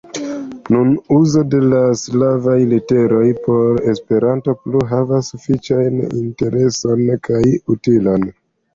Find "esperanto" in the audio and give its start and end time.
3.93-4.57